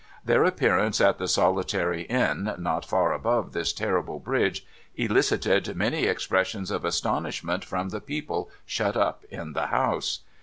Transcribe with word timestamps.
Their 0.25 0.45
appearance 0.45 0.99
at 0.99 1.19
the 1.19 1.27
solitary 1.27 2.05
Inn 2.09 2.55
not 2.57 2.85
far 2.85 3.15
beyond 3.19 3.53
this 3.53 3.71
terrible 3.71 4.17
Bridge, 4.17 4.65
elicited 4.95 5.75
many 5.75 6.05
expressions 6.05 6.71
of 6.71 6.83
astonishment 6.85 7.63
from 7.63 7.89
the 7.89 8.01
people 8.01 8.49
shut 8.65 8.97
up 8.97 9.23
in 9.29 9.53
the 9.53 9.67
house. 9.67 10.21